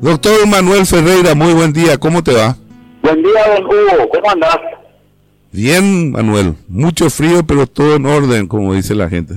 [0.00, 2.56] Doctor Manuel Ferreira, muy buen día, ¿cómo te va?
[3.02, 4.56] Buen día, don Hugo, ¿cómo andás?
[5.50, 9.34] Bien, Manuel, mucho frío, pero todo en orden, como dice la gente.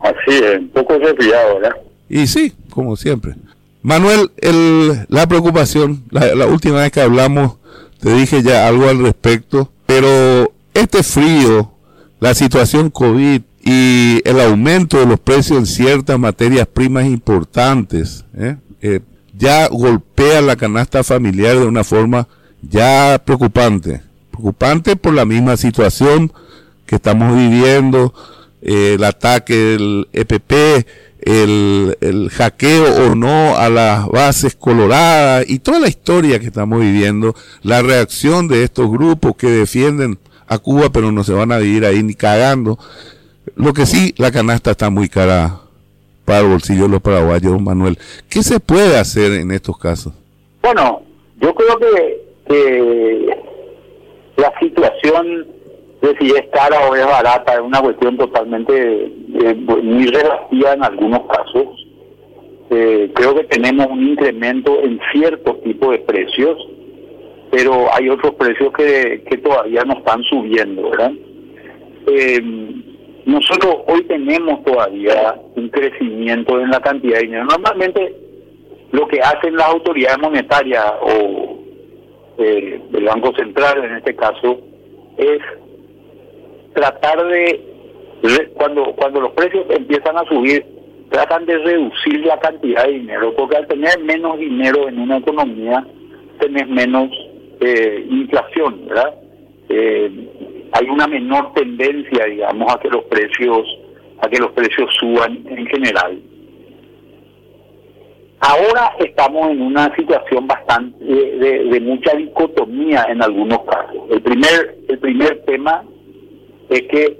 [0.00, 1.76] Así es, un poco resfriado, ¿verdad?
[2.08, 3.34] Y sí, como siempre.
[3.82, 7.54] Manuel, el, la preocupación, la, la última vez que hablamos,
[7.98, 11.72] te dije ya algo al respecto, pero este frío,
[12.20, 18.56] la situación COVID y el aumento de los precios en ciertas materias primas importantes, ¿eh?
[18.82, 19.00] Eh,
[19.32, 22.28] ya golpea la canasta familiar de una forma
[22.62, 24.02] ya preocupante.
[24.30, 26.32] Preocupante por la misma situación
[26.86, 28.14] que estamos viviendo,
[28.60, 30.52] eh, el ataque del EPP,
[31.22, 36.80] el, el, hackeo o no a las bases coloradas y toda la historia que estamos
[36.80, 40.18] viviendo, la reacción de estos grupos que defienden
[40.48, 42.78] a Cuba pero no se van a vivir ahí ni cagando.
[43.56, 45.60] Lo que sí, la canasta está muy cara
[46.24, 47.98] para el bolsillo de los paraguayos, Manuel.
[48.28, 50.12] ¿Qué se puede hacer en estos casos?
[50.62, 51.02] Bueno,
[51.40, 53.36] yo creo que, que
[54.36, 55.46] la situación
[56.00, 60.84] de si es cara o es barata es una cuestión totalmente eh, muy relativa en
[60.84, 61.86] algunos casos.
[62.70, 66.56] Eh, creo que tenemos un incremento en ciertos tipos de precios,
[67.50, 71.12] pero hay otros precios que, que todavía no están subiendo, ¿verdad?
[72.06, 72.91] Eh,
[73.24, 77.44] nosotros hoy tenemos todavía un crecimiento en la cantidad de dinero.
[77.44, 78.14] Normalmente
[78.90, 81.58] lo que hacen las autoridades monetarias o
[82.38, 84.58] eh, el Banco Central en este caso
[85.16, 85.40] es
[86.74, 87.68] tratar de
[88.54, 90.64] cuando cuando los precios empiezan a subir
[91.10, 95.84] tratan de reducir la cantidad de dinero porque al tener menos dinero en una economía
[96.38, 97.10] tenés menos
[97.60, 99.14] eh, inflación verdad
[99.68, 100.10] eh,
[100.72, 103.66] hay una menor tendencia, digamos, a que los precios
[104.20, 106.20] a que los precios suban en general.
[108.38, 114.02] Ahora estamos en una situación bastante de, mucha dicotomía en algunos casos.
[114.10, 115.84] El primer el primer tema
[116.70, 117.18] es que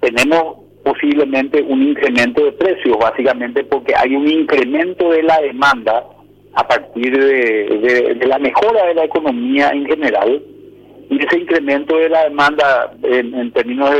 [0.00, 6.04] tenemos posiblemente un incremento de precios, básicamente porque hay un incremento de la demanda
[6.54, 10.42] a partir de la mejora de la economía en general
[11.10, 13.90] y ese incremento de la demanda en, términos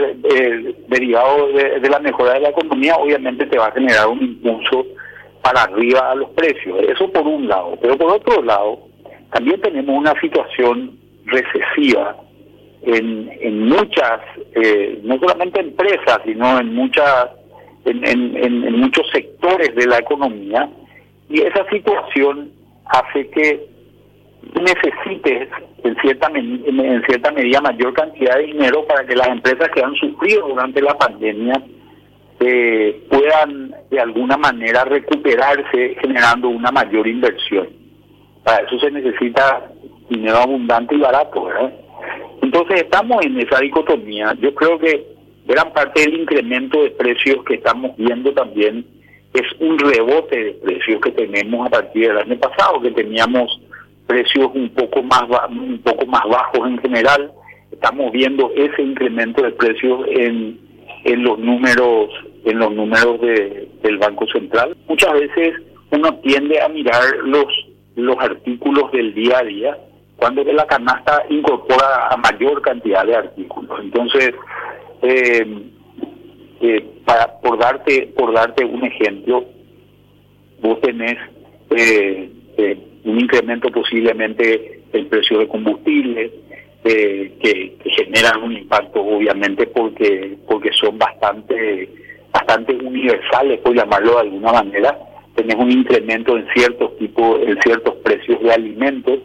[0.88, 4.86] derivados de, la mejora de la economía obviamente te va a generar un impulso
[5.42, 6.78] para arriba a los precios.
[6.88, 7.76] Eso por un lado.
[7.80, 8.78] Pero por otro lado,
[9.32, 12.16] también tenemos una situación recesiva
[12.82, 14.20] en, en muchas,
[14.54, 17.30] eh, no solamente empresas, sino en muchas,
[17.84, 20.70] en, en muchos sectores de la economía.
[21.28, 22.50] Y esa situación
[22.86, 23.73] hace que
[24.60, 25.48] necesites
[25.82, 29.94] en cierta, en cierta medida mayor cantidad de dinero para que las empresas que han
[29.94, 31.62] sufrido durante la pandemia
[32.40, 37.68] eh, puedan de alguna manera recuperarse generando una mayor inversión.
[38.42, 39.70] Para eso se necesita
[40.08, 41.48] dinero abundante y barato.
[42.42, 44.34] Entonces estamos en esa dicotomía.
[44.40, 45.06] Yo creo que
[45.46, 48.84] gran parte del incremento de precios que estamos viendo también
[49.32, 53.60] es un rebote de precios que tenemos a partir del año pasado, que teníamos
[54.06, 57.32] precios un poco más un poco más bajos en general.
[57.70, 60.58] Estamos viendo ese incremento de precios en,
[61.04, 62.10] en los números
[62.44, 64.76] en los números de, del Banco Central.
[64.86, 65.54] Muchas veces
[65.90, 67.46] uno tiende a mirar los
[67.96, 69.78] los artículos del día a día
[70.16, 73.78] cuando la canasta incorpora a mayor cantidad de artículos.
[73.80, 74.30] Entonces,
[75.02, 75.62] eh,
[76.60, 79.44] eh, para por darte por darte un ejemplo,
[80.60, 81.18] vos tenés
[81.70, 86.32] eh, eh un incremento posiblemente del precio de combustible,
[86.84, 91.88] eh, que, generan un impacto obviamente porque porque son bastante
[92.32, 94.98] bastante universales, por llamarlo de alguna manera.
[95.36, 99.20] Tenés un incremento en ciertos tipos, en ciertos precios de alimentos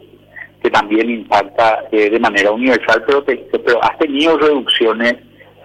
[0.62, 5.16] que también impacta eh, de manera universal, pero, pero has tenido reducciones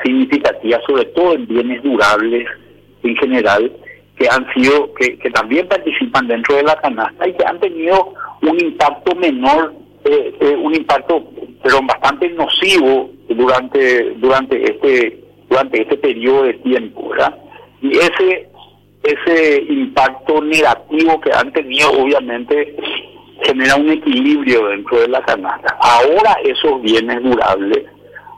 [0.04, 2.48] significativas, sobre todo en bienes durables
[3.04, 3.72] en general,
[4.16, 8.14] que han sido, que, que también participan dentro de la canasta y que han tenido
[8.42, 9.74] un impacto menor,
[10.06, 11.24] eh, eh, un impacto
[11.64, 15.20] pero bastante nocivo durante durante este
[15.50, 17.36] durante este periodo de tiempo, ¿verdad?
[17.82, 18.50] Y ese
[19.04, 22.76] ese impacto negativo que han tenido obviamente
[23.44, 25.78] genera un equilibrio dentro de la canasta.
[25.80, 27.84] Ahora esos bienes durables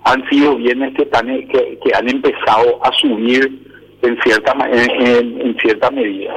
[0.05, 3.66] han sido bienes que, están, que, que han empezado a subir
[4.07, 6.33] en cierta en, en, cierta medida.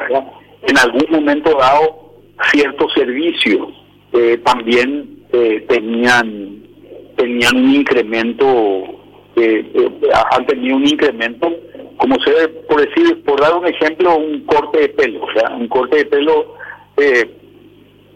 [0.66, 2.14] En algún momento dado,
[2.52, 3.68] ciertos servicios
[4.12, 6.60] eh, también eh, tenían
[7.16, 8.46] tenían un incremento,
[9.36, 9.90] eh,
[10.32, 11.52] han tenido un incremento,
[11.98, 15.26] como se ve, por decir, por dar un ejemplo, un corte de pelo,
[15.58, 16.54] un corte de pelo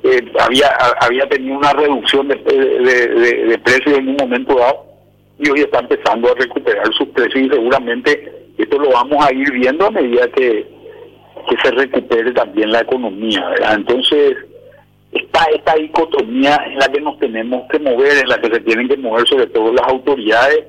[0.04, 0.68] eh, había
[1.00, 4.84] había tenido una reducción de, de, precios en un momento dado
[5.38, 9.50] y hoy está empezando a recuperar sus precios y seguramente esto lo vamos a ir
[9.52, 10.72] viendo a medida que,
[11.62, 13.44] se recupere también la economía.
[13.70, 14.34] Entonces,
[15.12, 18.88] está esta dicotomía en la que nos tenemos que mover, en la que se tienen
[18.88, 20.64] que mover sobre todo las autoridades,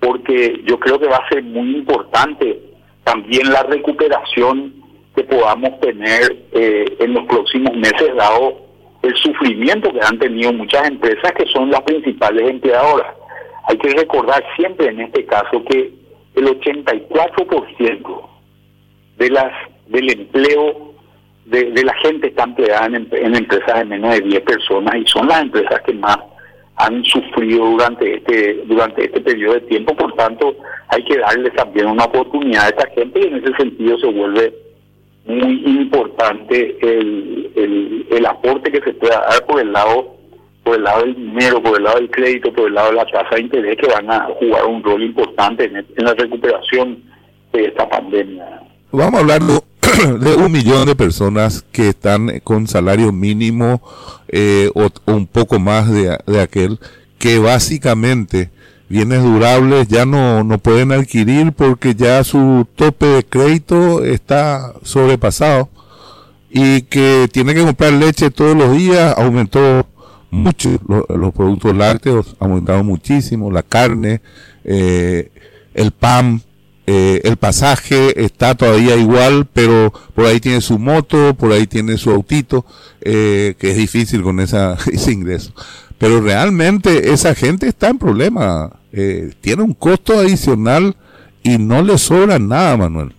[0.00, 2.58] porque yo creo que va a ser muy importante
[3.04, 4.74] también la recuperación
[5.14, 8.64] que podamos tener eh, en los próximos meses, dado
[9.02, 13.14] el sufrimiento que han tenido muchas empresas que son las principales empleadoras.
[13.68, 16.03] Hay que recordar siempre en este caso que
[16.34, 18.28] el 84%
[19.18, 19.52] de las
[19.86, 20.94] del empleo
[21.46, 25.42] de, la gente está empleada en, empresas de menos de 10 personas y son las
[25.42, 26.18] empresas que más
[26.76, 30.56] han sufrido durante este durante este periodo de tiempo, por tanto
[30.88, 34.54] hay que darles también una oportunidad a esta gente y en ese sentido se vuelve
[35.26, 40.13] muy importante el, el, el aporte que se pueda dar por el lado
[40.64, 43.06] por el lado del dinero, por el lado del crédito, por el lado de la
[43.06, 47.02] tasa de interés que van a jugar un rol importante en, en la recuperación
[47.52, 48.62] de esta pandemia.
[48.90, 49.42] Vamos a hablar
[50.20, 53.82] de un millón de personas que están con salario mínimo
[54.28, 56.78] eh, o, un poco más de, aquel,
[57.18, 58.50] que básicamente
[58.88, 65.68] bienes durables ya no, no pueden adquirir porque ya su tope de crédito está sobrepasado
[66.50, 69.86] y que tienen que comprar leche todos los días, aumentó
[70.34, 74.20] mucho, los, productos lácteos aumentaron muchísimo, la carne,
[74.64, 75.30] eh,
[75.74, 76.42] el pan,
[76.86, 81.96] eh, el pasaje está todavía igual, pero por ahí tiene su moto, por ahí tiene
[81.96, 82.66] su autito,
[83.00, 85.52] eh, que es difícil con esa, ese ingreso.
[85.98, 90.94] Pero realmente esa gente está en problema, eh, tiene un costo adicional
[91.42, 93.12] y no le sobra nada, Manuel.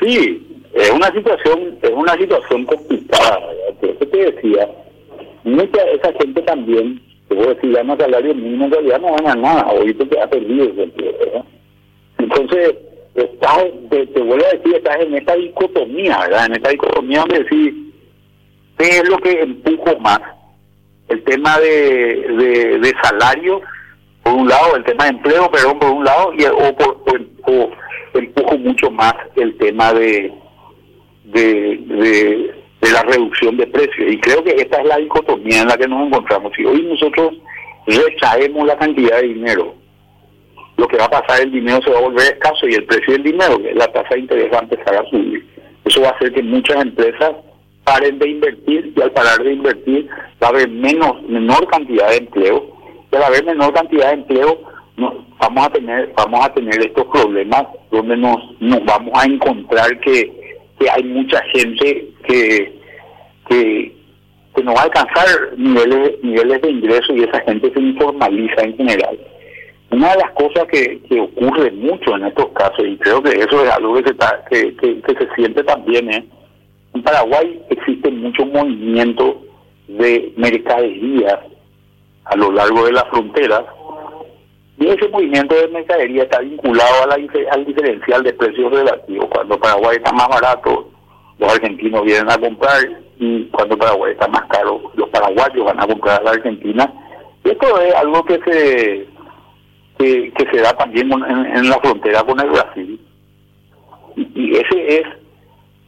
[0.00, 3.38] Sí, es una situación, es una situación complicada,
[3.80, 4.68] te decía,
[5.44, 9.34] mucha esa gente también, te voy a decir, gana salario mínimo, en realidad no gana
[9.34, 11.46] nada, ahorita te ha perdido ese empleo,
[12.18, 12.74] Entonces,
[13.14, 16.46] estás, te, te, vuelvo a decir, estás en esta dicotomía, ¿verdad?
[16.46, 17.92] En esta dicotomía donde decir,
[18.78, 20.20] ¿qué es lo que empujo más?
[21.08, 23.60] El tema de, de, de salario,
[24.22, 26.96] por un lado, el tema de empleo, perdón, por un lado, y, o, por,
[27.46, 27.70] o,
[28.14, 30.32] empujo mucho más el tema de,
[31.24, 32.53] de,
[32.84, 34.12] de la reducción de precios.
[34.12, 36.52] Y creo que esta es la dicotomía en la que nos encontramos.
[36.56, 37.34] Si hoy nosotros
[37.86, 39.74] retraemos la cantidad de dinero
[40.76, 43.12] lo que va a pasar, el dinero se va a volver escaso y el precio
[43.12, 45.46] del dinero, la tasa de interés va a empezar a subir.
[45.84, 47.32] Eso va a hacer que muchas empresas
[47.84, 50.08] paren de invertir y al parar de invertir
[50.42, 52.66] va a haber menos menor cantidad de empleo
[53.12, 54.58] y al haber menor cantidad de empleo
[55.38, 60.32] vamos a tener vamos a tener estos problemas donde nos nos vamos a encontrar que,
[60.78, 62.78] que hay mucha gente que
[63.48, 63.92] que
[64.54, 65.26] que no va a alcanzar
[65.56, 69.18] niveles niveles de ingreso y esa gente se informaliza en general
[69.94, 73.64] una de las cosas que, que ocurre mucho en estos casos, y creo que eso
[73.64, 76.24] es algo que se, que, se siente también, ¿eh?
[76.94, 79.42] en Paraguay existe mucho movimiento
[79.86, 81.40] de mercadería
[82.24, 83.62] a lo largo de las fronteras,
[84.78, 87.14] y ese movimiento de mercadería está vinculado a la,
[87.52, 89.28] al diferencial de precios relativos.
[89.30, 90.90] Cuando Paraguay está más barato,
[91.38, 92.80] los argentinos vienen a comprar,
[93.18, 96.92] y cuando Paraguay está más caro, los paraguayos van a comprar a la Argentina.
[97.44, 99.06] Esto es algo que se
[99.98, 103.00] que, se da también en, la frontera con el Brasil.
[104.16, 105.06] Y, ese es,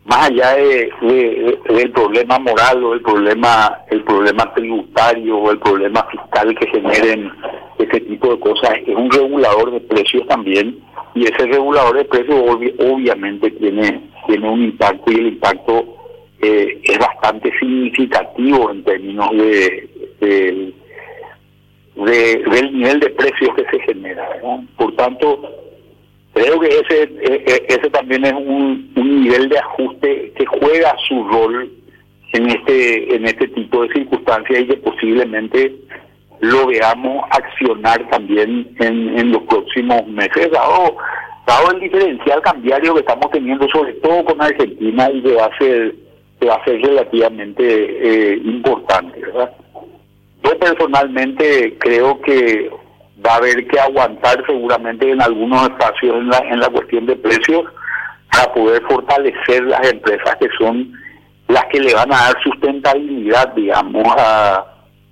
[0.07, 6.07] más allá de, del problema moral o el problema, el problema tributario o el problema
[6.11, 7.33] fiscal que generen
[7.79, 10.79] ese tipo de cosas, es un regulador de precios también
[11.15, 12.37] y ese regulador de precios
[12.79, 15.97] obviamente tiene, tiene un impacto y el impacto
[16.41, 19.89] eh, es bastante significativo en términos de,
[21.97, 24.29] del nivel de precios que se genera.
[24.77, 25.66] Por tanto,
[26.37, 30.95] creo que ese e, e, ese también es un, un nivel de ajuste que juega
[31.09, 31.73] su rol
[32.35, 35.73] en este en este tipo de circunstancias y que posiblemente
[36.41, 40.97] lo veamos accionar también en, en los próximos meses, dado,
[41.47, 45.59] dado el diferencial cambiario que estamos teniendo, sobre todo con Argentina, y que va a
[45.59, 45.95] ser,
[46.39, 49.51] que va a ser relativamente eh, importante, ¿verdad?
[50.45, 52.71] Yo personalmente creo que
[53.25, 57.17] va a haber que aguantar seguramente en algunos espacios en la, en la cuestión de
[57.17, 57.65] precios
[58.31, 60.93] para poder fortalecer las empresas que son
[61.49, 64.65] las que le van a dar sustentabilidad, digamos, a,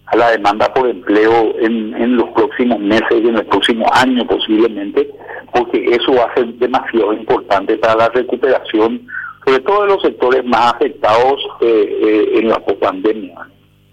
[0.06, 4.26] a la demanda por empleo en, en los próximos meses y en el próximo año
[4.26, 5.08] posiblemente,
[5.52, 9.06] porque eso va a ser demasiado importante para la recuperación,
[9.44, 13.36] sobre todo de los sectores más afectados eh, eh, en la pandemia.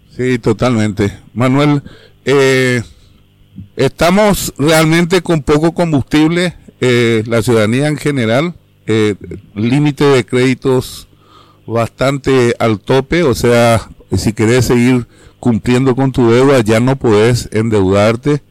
[0.08, 1.10] Sí, totalmente.
[1.32, 1.80] Manuel,
[2.24, 2.82] eh,
[3.76, 8.54] estamos realmente con poco combustible, eh, la ciudadanía en general,
[8.86, 9.14] eh,
[9.54, 11.08] límite de créditos
[11.66, 15.06] bastante al tope, o sea, si querés seguir
[15.38, 18.42] cumpliendo con tu deuda ya no podés endeudarte.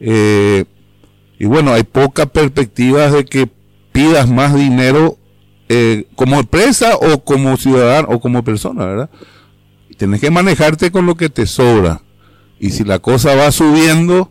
[0.00, 3.48] y bueno, hay pocas perspectivas de que
[3.92, 5.16] pidas más dinero
[6.14, 9.10] como empresa o como ciudadano o como persona, ¿verdad?
[9.98, 12.00] tienes que manejarte con lo que te sobra.
[12.58, 14.30] Y si la cosa va subiendo,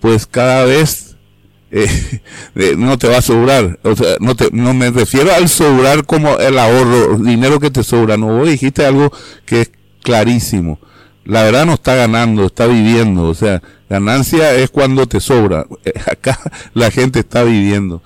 [0.00, 1.16] pues cada vez
[1.70, 1.88] eh,
[2.76, 3.78] no te va a sobrar.
[3.82, 7.82] O sea, no, te, no me refiero al sobrar como el ahorro, dinero que te
[7.82, 8.16] sobra.
[8.16, 9.12] No, vos dijiste algo
[9.44, 9.70] que es
[10.02, 10.78] clarísimo.
[11.24, 13.24] La verdad no está ganando, está viviendo.
[13.24, 15.66] O sea, ganancia es cuando te sobra.
[16.10, 16.38] Acá
[16.74, 18.02] la gente está viviendo.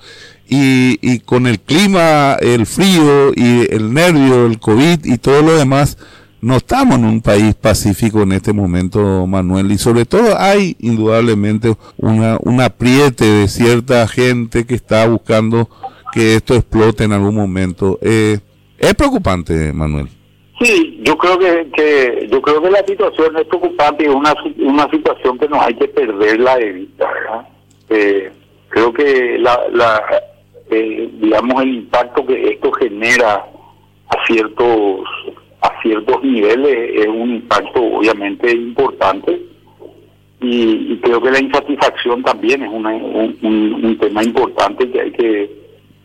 [0.49, 5.55] Y, y con el clima, el frío y el nervio, el COVID y todo lo
[5.55, 5.97] demás,
[6.41, 11.75] no estamos en un país pacífico en este momento, Manuel, y sobre todo hay indudablemente
[11.97, 15.69] una, un apriete de cierta gente que está buscando
[16.11, 17.99] que esto explote en algún momento.
[18.01, 18.39] Eh,
[18.77, 20.07] es preocupante, Manuel.
[20.59, 24.89] Sí, yo creo que, yo creo que la situación es preocupante y es una, una
[24.89, 27.09] situación que no hay que perderla de vista.
[27.89, 28.31] Eh,
[28.69, 30.01] creo que la, la
[30.69, 33.45] eh, digamos el impacto que esto genera
[34.07, 35.01] a ciertos
[35.81, 39.41] ciertos niveles es un impacto obviamente importante
[40.41, 45.51] y, creo que la insatisfacción también es un, tema importante que hay que,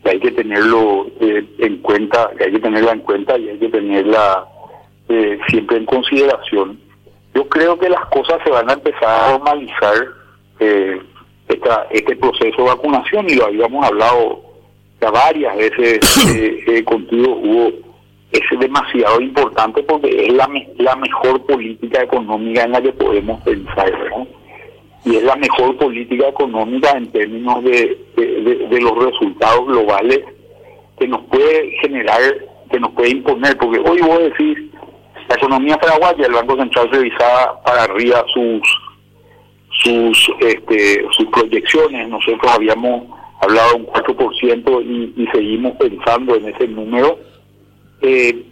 [0.03, 3.69] hay que tenerlo eh, en cuenta, que hay que tenerla en cuenta y hay que
[3.69, 4.45] tenerla
[5.09, 6.79] eh, siempre en consideración.
[7.33, 10.07] Yo creo que las cosas se van a empezar a normalizar
[10.59, 11.01] eh,
[11.47, 14.41] esta, este proceso de vacunación y lo habíamos hablado
[15.01, 15.99] ya varias veces
[16.85, 17.86] contigo, Hugo
[18.31, 23.91] es demasiado importante porque es la, la mejor política económica en la que podemos pensar,
[25.05, 30.19] Y es la mejor política económica en términos de, de, los resultados globales
[30.99, 32.19] que nos puede generar,
[32.69, 34.71] que nos puede imponer, porque hoy voy a decir,
[35.29, 38.61] la economía paraguaya, el Banco Central revisaba para arriba sus
[39.83, 43.03] sus este, sus proyecciones, nosotros habíamos
[43.41, 47.19] hablado de un 4% y, y seguimos pensando en ese número
[48.01, 48.45] eh,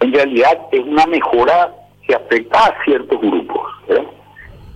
[0.00, 1.74] en realidad es una mejora
[2.06, 3.62] que afecta a ciertos grupos.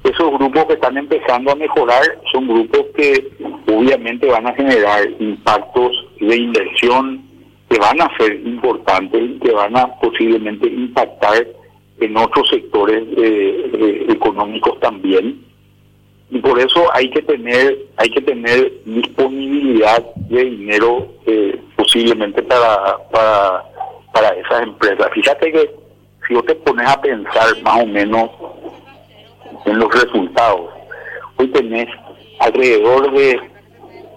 [0.02, 2.02] Esos grupos que están empezando a mejorar
[2.32, 3.30] son grupos que
[3.72, 7.30] obviamente van a generar impactos de inversión
[7.68, 11.46] que van a ser importantes y que van a posiblemente impactar
[12.00, 15.44] en otros sectores eh, eh, económicos también
[16.30, 22.96] y por eso hay que tener hay que tener disponibilidad de dinero eh, posiblemente para
[23.10, 23.69] para
[24.12, 25.08] para esas empresas.
[25.12, 25.70] Fíjate que
[26.26, 28.30] si vos te pones a pensar más o menos
[29.64, 30.70] en los resultados,
[31.36, 31.88] hoy tenés
[32.40, 33.40] alrededor de,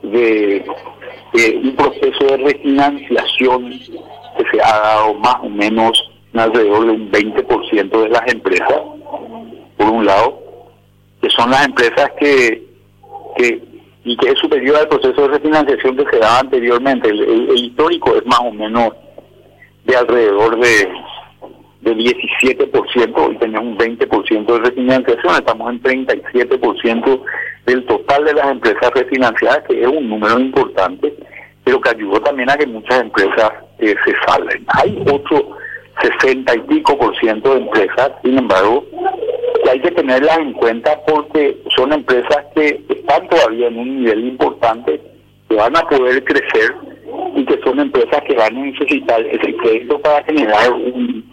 [0.04, 0.66] de,
[1.64, 8.02] un proceso de refinanciación que se ha dado más o menos alrededor de un 20%
[8.02, 8.82] de las empresas,
[9.78, 10.40] por un lado,
[11.22, 12.64] que son las empresas que,
[13.38, 13.74] que
[14.06, 17.10] y que es superior al proceso de refinanciación que se daba anteriormente.
[17.10, 18.90] el histórico es más o menos
[19.86, 20.90] de alrededor de,
[21.82, 27.22] de 17%, hoy tenemos un 20% de refinanciación, estamos en 37%
[27.66, 31.14] del total de las empresas refinanciadas, que es un número importante,
[31.64, 34.66] pero que ayudó también a que muchas empresas eh, se salven.
[34.68, 35.58] Hay otro
[36.02, 38.86] 60 y pico por ciento de empresas, sin embargo,
[39.64, 44.28] que hay que tenerlas en cuenta porque son empresas que están todavía en un nivel
[44.28, 45.02] importante,
[45.48, 46.74] que van a poder crecer
[47.36, 51.24] y que son empresas que van a necesitar ese crédito para generar un,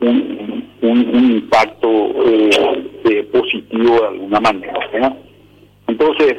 [0.00, 1.88] un, impacto
[2.26, 5.16] eh, eh, positivo de alguna manera.
[5.86, 6.36] Entonces,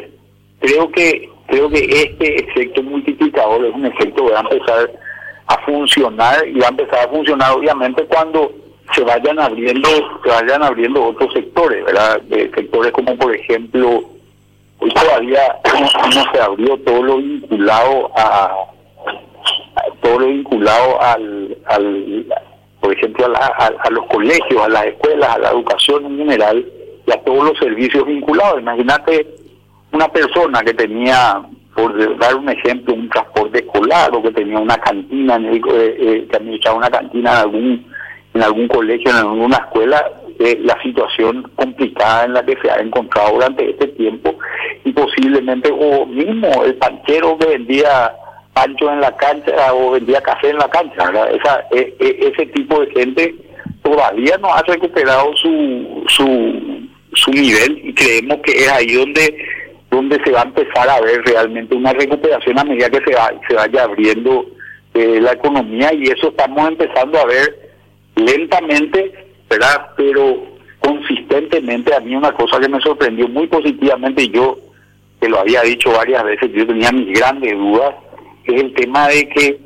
[0.59, 4.91] creo que creo que este efecto multiplicador es un efecto que va a empezar
[5.47, 8.51] a funcionar y va a empezar a funcionar obviamente cuando
[8.93, 9.89] se vayan abriendo
[10.23, 12.21] se vayan abriendo otros sectores, ¿verdad?
[12.29, 14.03] sectores como por ejemplo
[14.79, 15.41] hoy todavía
[16.15, 18.55] no se abrió todo lo vinculado a
[20.03, 22.25] todo lo vinculado al, al
[22.83, 26.65] por ejemplo, a, los colegios, a las escuelas, a la educación en general
[27.07, 28.59] y a todos los servicios vinculados.
[28.59, 29.25] Imagínate
[29.93, 31.41] una persona que tenía,
[31.73, 35.61] por dar un ejemplo, un transporte escolar o que tenía una cantina, eh,
[35.97, 37.93] eh, que administraba una cantina en algún,
[38.33, 40.03] en algún colegio, en alguna escuela,
[40.39, 44.35] eh, la situación complicada en la que se ha encontrado durante este tiempo
[44.83, 48.13] y posiblemente, o mismo el panchero que vendía
[48.53, 51.11] pancho en la cancha o vendía café en la cancha.
[51.31, 53.35] Esa, e, e, ese tipo de gente
[53.81, 59.35] todavía no ha recuperado su, su, su nivel y creemos que es ahí donde
[59.93, 63.31] donde se va a empezar a ver realmente una recuperación a medida que se, va,
[63.47, 64.43] se vaya abriendo
[64.95, 67.71] eh, la economía y eso estamos empezando a ver
[68.15, 69.13] lentamente,
[69.49, 69.89] ¿verdad?
[69.95, 70.45] Pero
[70.79, 74.57] consistentemente a mí una cosa que me sorprendió muy positivamente y yo
[75.21, 77.95] que lo había dicho varias veces, yo tenía mis grandes dudas,
[78.45, 79.59] es el tema de que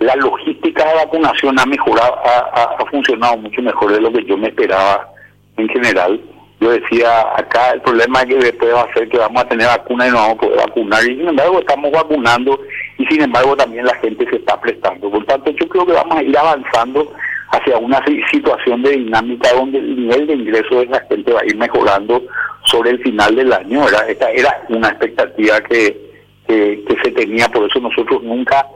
[0.00, 4.48] la logística de vacunación ha mejorado, ha, funcionado mucho mejor de lo que yo me
[4.48, 5.08] esperaba
[5.56, 6.20] en general
[6.64, 10.06] yo decía, acá el problema que después va a ser que vamos a tener vacuna
[10.06, 11.02] y no vamos a poder vacunar.
[11.04, 12.58] Y sin embargo estamos vacunando
[12.96, 15.10] y sin embargo también la gente se está prestando.
[15.10, 17.12] Por tanto, yo creo que vamos a ir avanzando
[17.50, 21.46] hacia una situación de dinámica donde el nivel de ingreso de la gente va a
[21.46, 22.22] ir mejorando
[22.64, 23.84] sobre el final del año.
[23.84, 24.08] ¿verdad?
[24.08, 26.03] Esta era una expectativa que,
[26.46, 28.66] que, se tenía, por eso nosotros nunca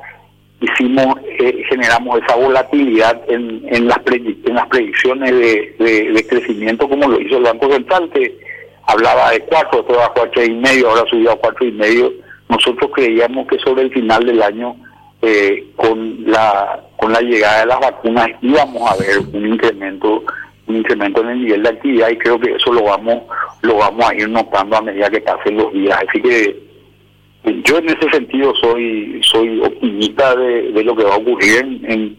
[0.60, 7.08] hicimos eh, generamos esa volatilidad en, en las en las predicciones de, de, crecimiento como
[7.08, 8.36] lo hizo el Banco Central que
[8.86, 12.12] hablaba de cuatro bajó a tres y medio ahora subió a cuatro y medio.
[12.48, 14.74] Nosotros creíamos que sobre el final del año
[15.22, 20.24] eh, con la con la llegada de las vacunas íbamos a ver un incremento
[20.66, 23.22] un incremento en el nivel de actividad y creo que eso lo vamos
[23.62, 25.98] lo vamos a ir notando a medida que pasen los días.
[26.08, 26.67] Así que
[27.44, 32.16] yo en ese sentido soy soy optimista de, lo que va a ocurrir en,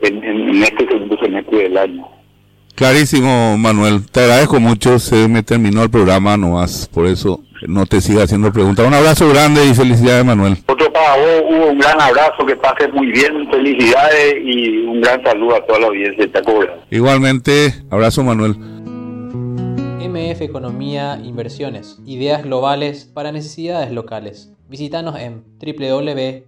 [0.00, 2.06] en, este segundo semestre del año.
[2.74, 4.06] Clarísimo, Manuel.
[4.10, 4.98] Te agradezco mucho.
[4.98, 6.90] Se me terminó el programa nomás.
[6.92, 8.86] Por eso no te siga haciendo preguntas.
[8.86, 10.58] Un abrazo grande y felicidades, Manuel.
[10.66, 12.44] Otro para vos, Hugo, un gran abrazo.
[12.44, 13.48] Que pases muy bien.
[13.50, 18.56] Felicidades y un gran saludo a toda la audiencia de Igualmente, abrazo, Manuel.
[20.00, 21.98] MF Economía Inversiones.
[22.04, 24.55] Ideas globales para necesidades locales.
[24.68, 26.46] Visítanos en www.mf.com.py.